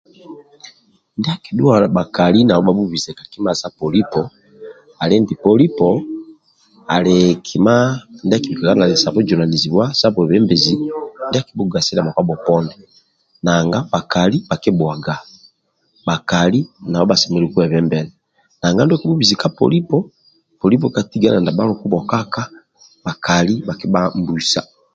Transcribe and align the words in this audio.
Ndia 1.17 1.33
akidhua 1.37 1.75
bhakali 1.95 2.39
nabho 2.45 2.63
bhabhubise 2.65 3.09
ka 3.17 3.23
kima 3.31 3.51
sa 3.61 3.67
polipo 3.79 4.21
ali 5.01 5.15
nti 5.23 5.33
polipo 5.45 5.87
ali 6.95 7.15
kima 7.47 7.73
ndia 8.25 8.37
akibikaga 8.39 8.73
nali 8.79 8.95
sa 9.01 9.13
bujunanizibwa 9.13 9.85
sa 9.99 10.07
bwembezi 10.13 10.73
ndia 11.27 11.41
akibhugasilia 11.41 12.05
bhakpa 12.05 12.23
bhoponi 12.27 12.73
nanga 13.45 13.79
bhakali 13.91 14.37
bhakibhuaga 14.49 15.15
bhakali 16.07 16.59
nabho 16.89 17.05
bhasemelelu 17.09 17.49
kwebembela 17.53 18.11
nanga 18.59 18.81
ndia 18.83 18.97
kobhubisi 19.01 19.35
ka 19.41 19.49
polipo 19.59 19.97
polipo 20.59 20.85
katiga 20.95 21.27
nail 21.29 21.41
ndia 21.43 21.55
bhaluku 21.57 21.85
bhokaka 21.91 22.43
bhakali 23.05 23.53
bhakitiga 23.67 24.01
mbusa 24.19 24.61